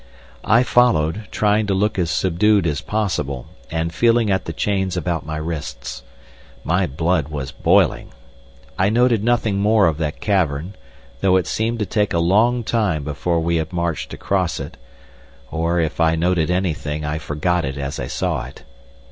I 0.43 0.63
followed, 0.63 1.27
trying 1.29 1.67
to 1.67 1.75
look 1.75 1.99
as 1.99 2.09
subdued 2.09 2.65
as 2.65 2.81
possible, 2.81 3.45
and 3.69 3.93
feeling 3.93 4.31
at 4.31 4.45
the 4.45 4.51
chains 4.51 4.97
about 4.97 5.27
my 5.27 5.37
wrists. 5.37 6.01
My 6.63 6.87
blood 6.87 7.27
was 7.27 7.51
boiling. 7.51 8.11
I 8.79 8.89
noted 8.89 9.23
nothing 9.23 9.59
more 9.59 9.85
of 9.85 9.99
that 9.99 10.19
cavern, 10.19 10.73
though 11.19 11.35
it 11.37 11.45
seemed 11.45 11.77
to 11.77 11.85
take 11.85 12.15
a 12.15 12.17
long 12.17 12.63
time 12.63 13.03
before 13.03 13.41
we 13.41 13.57
had 13.57 13.71
marched 13.71 14.11
across 14.11 14.59
it, 14.59 14.75
or 15.51 15.79
if 15.79 16.01
I 16.01 16.15
noted 16.15 16.49
anything 16.49 17.05
I 17.05 17.19
forgot 17.19 17.63
it 17.63 17.77
as 17.77 17.99
I 17.99 18.07
saw 18.07 18.45
it. 18.45 18.63